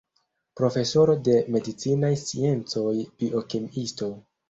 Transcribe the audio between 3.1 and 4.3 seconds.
biokemiisto.